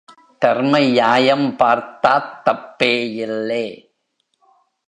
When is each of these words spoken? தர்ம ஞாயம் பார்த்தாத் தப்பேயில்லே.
தர்ம 0.39 0.79
ஞாயம் 0.79 1.55
பார்த்தாத் 1.55 2.41
தப்பேயில்லே. 2.45 3.65